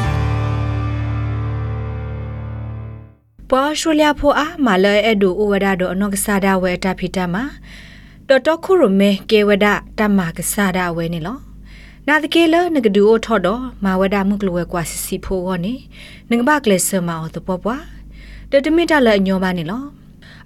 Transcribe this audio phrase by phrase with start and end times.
[3.50, 7.44] ပွားရှူလျာဖိုအားမာလဲအဒူဩဝဒတော့အနောက်ကစားဒဝဲတာဖီတာမှာ
[8.28, 9.66] တော်တော်ခုရမဲကေဝဒ
[10.00, 11.38] တမကစားဒဝဲနေလော
[12.08, 15.74] နာတကေလနကဒူအိုထော်တော့မာဝဒမှုကလဝဲကွာစီစီဖိုကောနေ
[16.30, 17.84] နငဘကလေဆမအောတပွားပွား
[18.52, 19.84] တတမီတလဲအညောပါနေလော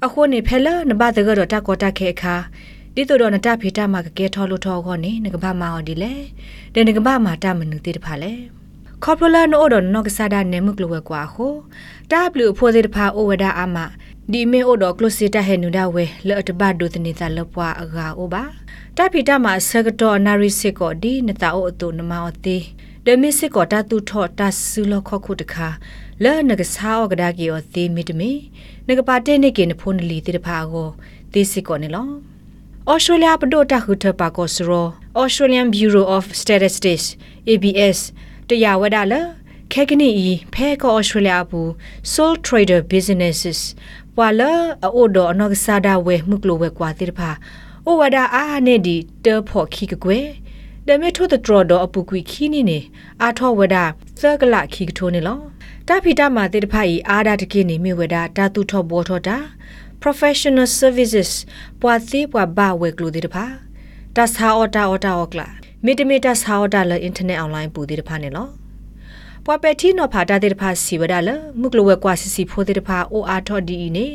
[0.05, 2.35] အခုနေဖဲလနဘတကတော့တကောတခဲခါ
[2.99, 6.13] ဒီတို့တော့နတဖေတာမှာကကဲထော်လို့ထော်ကောနေငကဘမာအော်ဒီလေ
[6.73, 8.33] တဲ့ငကဘမာတမနုတိတဖာလေ
[9.03, 11.53] ခေါပလာနိုဒန်နော့ကဆာဒန်နေမှုကလဝဲကွာခို
[12.11, 13.77] တာဘလူဖိုစေတဖာအိုဝဒါအာမ
[14.31, 18.43] ဒီမေအိုဒကလစီတာဟဲနူဒါဝဲလော့တဘတ်ဒိုတနေတာလပွားအဂါအိုပါ
[18.97, 22.57] တာဖီတာမှာဆကတော့နာရီစစ်ကောဒီနတာအိုအတူနမောတေ
[23.05, 25.67] ဒမစ်စစ်ကောတာတူထော့တာဆူလခခုတခါ
[26.23, 28.31] လဲနကစားဩကဒါကီယောသေးမီတမီ
[28.87, 30.87] နကပါတဲ့နေကေနဖုန်လီတေတဖာကို
[31.31, 32.09] သေးစစ်ကောနေလော
[32.87, 34.87] Australia ပဒိုတာခုထပါကောစရော
[35.21, 37.05] Australian Bureau of Statistics
[37.53, 37.99] ABS
[38.49, 39.13] တရားဝဒလ
[39.73, 41.69] ခဲကနီဤဖဲကော Australia ဘူး
[42.13, 43.59] Sole Trader Businesses
[44.15, 44.41] ပွာလ
[44.83, 47.29] အိုဒအနောကစားဒါဝဲမှုကလိုဝဲကွာတိတဖာ
[47.85, 50.27] အိုဝဒအာနေဒီတေဖို့ခီကကွယ်
[50.87, 52.79] ဒမေထို့တထရဒအပူကွီခီနီနေ
[53.21, 53.75] အာထောဝဒ
[54.21, 55.39] သကလခီကထိုးနေလော
[55.87, 59.37] တာဖီတာမာတိတဖာဤအာဒတကိနေမြဝဒတာတူထောဘောထောတာ
[60.03, 61.31] professional services
[61.81, 63.45] ပွာသေးပွာဘဝဲကလိုတိတဖာ
[64.15, 65.47] တသဟာအော်တာအော်တာအော်ကလာ
[65.85, 68.47] မီတမီတာစာအော်တာလအင်တာနက်အွန်လိုင်းပူတိတဖာနေလော
[69.45, 71.29] ပွာပက်တီနော်ဖာတာတဲ့တဖာစီဝဒါလ
[71.59, 74.05] မုကလဝဲကွာစီစီဖိုတဲ့တဖာအိုအာထော့ဒီနေ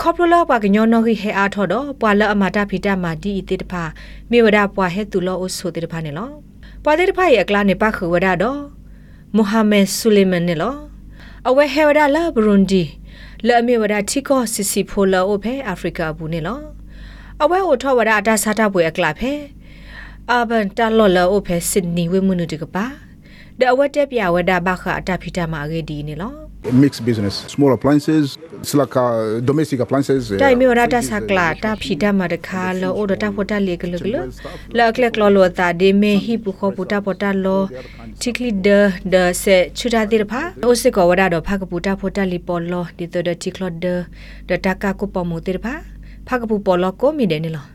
[0.00, 3.82] ခေါပလလပွာကညောနော်ခိဟဲအာထော့တော့ပွာလအမတာဖီတာမာဒီတဲ့တဖာ
[4.30, 6.30] မေဝဒါပွာဟဲတူလောအိုဆိုတဲ့တဖာနေလော
[6.84, 8.60] ပွာတဲ့တဖာရဲ့အကလာနေပါခဝဒါတော့
[9.36, 10.74] မုဟာမက်ဆူလီမန်နေလော
[11.48, 12.82] အဝဲဟဲဝဒါလာဘရွန်ဒီ
[13.46, 16.60] လဲအမေဝဒါတီကောစီစီဖိုလောအိုဖဲအာဖရိကဘူးနေလော
[17.42, 19.32] အဝဲအိုထော့ဝဒါအတာစာတာပွေအကလာဖဲ
[20.30, 22.86] အာဘန်တာလော်လောအိုဖဲဆစ်နီဝဲမှုနုတကပါ
[23.58, 34.16] ဒအဝတ်တက်ပြဝဒဘခအတဖိတမရေဒီနေလော mixed business small appliances it's like uh, domestic appliances တိုင်မီဝရတာစကလာတာဖိတမတခါလောအိုဒတာဖတာလေကလကလ
[34.78, 37.62] လကလကလောတာဒေမေဟိပခောပူတာပတာလော
[38.20, 38.68] တိကလီဒ
[39.12, 43.86] ဒဆေချူတာတိရဖာအိုစကောဝရတော့ဖကပူတာဖတာလီပေါ်လောဒီတဒတိကလဒ
[44.48, 45.74] ဒတာကာကိုပမူတိရဖာ
[46.28, 47.66] ဖကပူပေါ်လောကိုမီတယ်နေလော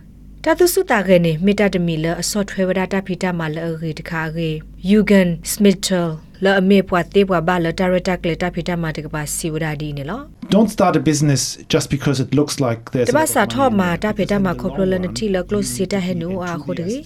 [0.43, 4.49] တတုစုတာကနေမီတာတမီလအစော့ထွဲဝဒတာဖိတမလအဂေတခါဂေ
[4.89, 10.19] ယူဂန်စမစ်တယ် လအမေပွားတေးပွားဘာလတာရတာကလေတာဖိတမတကပါစီဝဒဒီနေလော
[10.55, 11.41] Don't start a business
[11.73, 17.01] just because it looks like there's တပတ်စာထော့မှာတာဖိတမခေါပလလနတီလကလုစီတာဟဲနူအာခိုတကြီး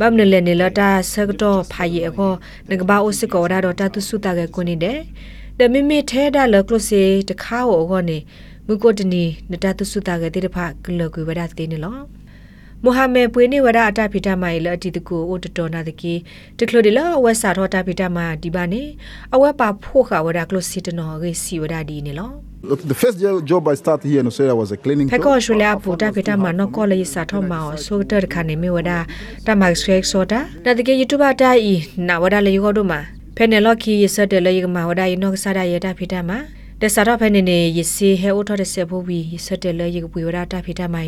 [0.00, 2.30] ဘမ်နလေနေလတာဆကတော့ဖာရီအခေါ
[2.70, 4.98] ငကဘာအိုစကောဒါတော့တတုစုတာကကိုနေတယ်
[5.58, 8.18] ဒမီမီထဲဒါလကလုစီတခါဟောခေါနေ
[8.66, 11.96] မူကိုတနီနတတုစုတာကတိတဖကလကွေဝဒတေးနေလော
[12.84, 16.14] မိုဟာမေပွေနေဝရအတဖိတမိုင်လအတီတကူအိုတတော်နာတကီ
[16.58, 18.82] တကလိုဒီလအဝက်စာထောတာဖိတမာဒီပါနေ
[19.34, 22.30] အဝက်ပါဖို့ခဝရကလိုစီတနော်ရေစီဝရဒီနေလော
[22.70, 25.26] Look, the first jo- job I started here in Australia was a cleaning ဖက် job.
[25.26, 28.90] ကောရှူလာပူတာဖိတမာနော်ကောလေးစာထောမာဆိုတရခနေမီဝဒ
[29.46, 31.74] တမတ်ဆွဲဆောတာနာတကီ YouTube တာဤ
[32.08, 33.00] နာဝဒလေယောတို့မှာ
[33.36, 36.38] ဖဲနယ်လော်ခီရစတဲ့လေယမဝဒယနောဆာဒယတာဖိတမာ
[36.80, 41.00] တဆာတော့ဖဲနေနေရစီဟဲအိုထောတဲ့ဆေဖိုဘီရစတဲ့လေယကပွေဝဒတာဖိတမာ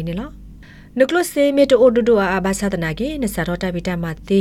[0.98, 4.40] နေလောနကလစေမီတိုအိုဒဒိုအာဘာသဒနာကေနစာတော့တပိတမတိ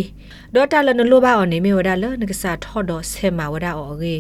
[0.53, 4.15] ဒေါ်တာလနလိုဘာအော်နေမီဝဒါလနကစာထော့တော့ဆေမာဝဒါအော်ကေ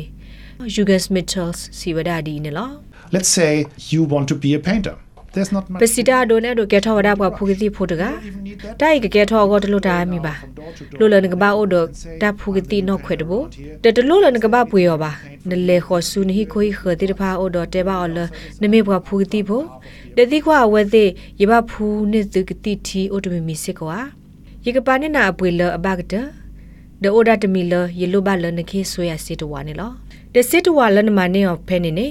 [0.73, 2.69] ယူဂတ်မစ်ချယ်စီဝဒါဒီနေလော
[3.15, 3.51] Let's say
[3.91, 4.95] you want to be a painter.
[5.33, 8.03] There's not much ပစီတာဒိုနေဒိုကဲထောဝဒါဘဖူကတိဖိုတက
[8.81, 10.33] တိုက်ကကဲထောကိုတလူတာမီပါ
[10.99, 11.75] လိုလနကဘာအိုဒ
[12.21, 13.41] တာဖူကတိနော့ခွဲတဘော
[13.83, 14.25] တတလိုလ
[15.51, 18.19] နကဘာပွေရောပါနလေခောဆူနီခိုခတိတဖာအိုဒတေဘာအော်လ
[18.61, 19.61] နမေဘဖူကတိဖို
[20.17, 21.09] တတိခွာဝဲသေး
[21.41, 23.97] ရဘဖူနေသကတိတီအိုတမီမီစစ်ကွာ
[24.65, 26.13] ရေကပါနေနာအပွေလအဘကတ
[27.01, 29.91] ဒေအိုဒတမီလယေလိုဘလနခေဆွေရစီတဝါနေလော
[30.33, 32.07] တစစ်တဝါလနမနေော်ဖဲနေနေ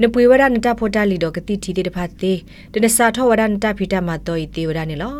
[0.00, 2.38] နပွေဝရနတဖိုတာလီတော့ကတိတီတဲ့တဖတ်သေး
[2.72, 5.14] တနစာထောဝရနတဖီတာမတော့ဤသေးဝရနေလော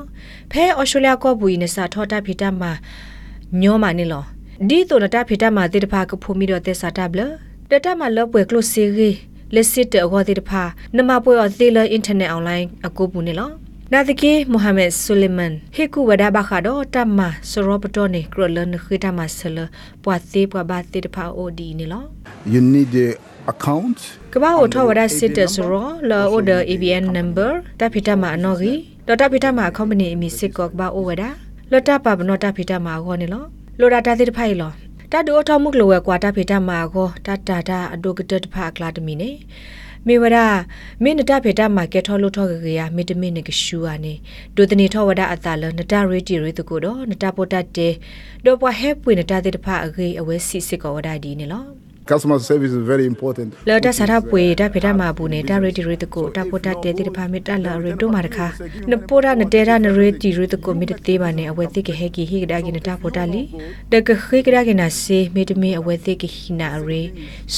[0.50, 2.62] ဖဲအော်စတြေးလျကောဘူနစာထောတာဖီတာမ
[3.62, 4.24] ညောမနေလော
[4.68, 7.20] ဒီတော့နတဖီတာမတဲ့တဖကဖိုမီတော့တဲ့စာတဘလ
[7.70, 9.10] တတမလောပွေကလုစီရီ
[9.54, 10.50] လက်စစ်တဲ့အော်တဲ့တဖ
[10.96, 13.50] နမပွေအော်သေးလအင်တာနက်အွန်လိုင်းအကူပူနေလော
[13.92, 17.20] နာတကေမိုဟာမက်ဆူလီမန်ဟေကူဝဒါဘခါတော့တမ
[17.50, 19.58] ဆရောပတိုနေကရလန်ခိတမဆလ
[20.04, 22.02] ပွာသေးပွာဘာတေတဖာအိုဒီနေလော
[22.52, 23.06] You need the
[23.52, 23.98] account.
[24.32, 27.50] ကဘာအိုထောဝဒါစစ်တဆရောလောအိုဒ ABN number
[27.80, 31.30] တဖိတမအနော်ကြီးဒေါ်တဖိတမ company အမီစစ်ကောကဘာအိုဝဒါ
[31.70, 33.44] လော်တာပပနောတဖိတမခေါ်နေလော
[33.80, 34.72] လော်ဒါတာတိတဖိုင်လော
[35.12, 39.30] တတူအထောမှုကလောဝဲကွာတဖိတမခေါ်တတာတာအဒုကတတဖအကလာတမီနေ
[40.06, 40.36] မေဝရ
[41.02, 44.14] မေနတာဖေတာမာကက်ထောလို့ထောကကရမေတမင်းနကရှူအနေ
[44.56, 47.88] ဒိုတနီထောဝဒအတာလနတာရီတီရီတကိုတော့နတာပိုတတေ
[48.44, 51.64] ဒေါ်ပွားဟဲပွေနတာတေတဖအဂေအဝဲစီစစ်ကောဝဒဒီနေလော
[52.08, 53.48] Customer service is very important.
[53.68, 58.46] လော်တာစားရပွေတာဖေတာမာဘူးနေတာရီတီရီတကိုတာပိုတတေတေတဖမေတာလာရီဒိုမာတခါ
[58.90, 63.42] နပိုရာနတေရာနရီတီရီတကိုမေတသေးပါနေအဝဲသိကဟဲကီဟိကဒါကိနတာပိုတလီ
[63.92, 67.02] တကခိကဒါကိနာစေမေတမင်းအဝဲသိကဟိနာရီ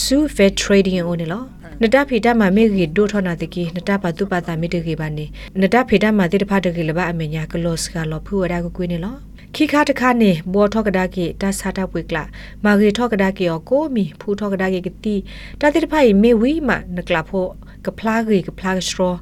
[0.03, 1.43] ဆူဖဲထရေးဒင်းအိုနေလော
[1.83, 5.25] နတဖေတမမေဂီဒိုထနာတကီနတပတုပတာမေတကေပါနေ
[5.61, 9.17] နတဖေတမတိတဖတ်တကေလဘအမညာကလော့စကလောဖူဝဒါကိုကွေးနေလော
[9.55, 12.23] ခိခါတခါနေဘောထောကဒါကေတဆာတာပွေကလာ
[12.65, 15.15] မာဂီထောကဒါကေယောကိုမီဖူထောကဒါကေကတိ
[15.61, 17.45] တတိတဖိုင်မေဝီမနကလာဖို
[17.87, 19.15] ကဖလာဂီကဖလာစထရော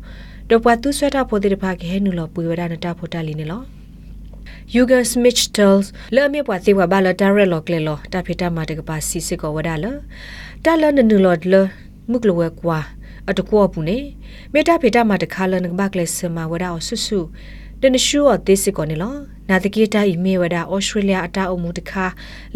[0.51, 3.63] ဒပတူဆွဲတာဖိုတိတဖကေဟဲနူလောပွေဝဒါနတဖိုတလီနေလော
[4.75, 9.87] Yuga Smith tells လဲ့မြပွားသေးဝဘာလတာရဲလောကလေလောတာဖေတာမာတကပါစီစစ်ကောဝဒါလ
[10.65, 11.55] တာလနနူလောလ
[12.11, 12.79] မုကလဝဲကွာ
[13.29, 13.99] အတကောပူနေ
[14.53, 15.43] မေတာဖေတာမာတခါ
[17.83, 19.15] လနကဘကလေစမဝဒါဆူဆူတနရှူအသေးစစ်ကောနေလော
[19.49, 22.07] နာတကေတာအီမေဝဒါဩစတြေးလျအတာအုံမူတခါ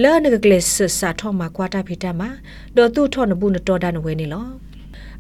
[0.03, 2.29] လဲနကကလေဆစာထောမှာကွာတာဖေတာမာ
[2.77, 4.47] ဒေါ်သူထောနဘူးနတော်ဒါနဝဲနေလော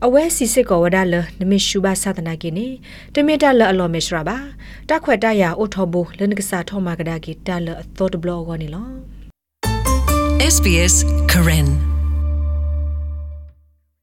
[0.04, 2.66] အဝဲစီစစ်ကောဝဒါလနမရှူဘာသဒနာကိနေ
[3.14, 4.38] တမေတာလအလောမေရှရာဘာ
[4.88, 8.88] တခွက်တရအိုထောဘူလနကစာထောမှာကဒါကိတာလအသောတဘလောဂောနေလော
[10.54, 10.94] SBS
[11.32, 11.91] Karen